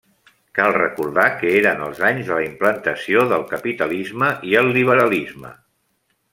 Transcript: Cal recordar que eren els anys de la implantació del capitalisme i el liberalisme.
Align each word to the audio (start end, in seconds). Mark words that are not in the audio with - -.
Cal 0.59 0.71
recordar 0.77 1.25
que 1.41 1.51
eren 1.59 1.83
els 1.89 2.01
anys 2.09 2.25
de 2.31 2.33
la 2.39 2.47
implantació 2.47 3.27
del 3.35 3.47
capitalisme 3.53 4.33
i 4.53 4.59
el 4.65 4.75
liberalisme. 4.81 5.57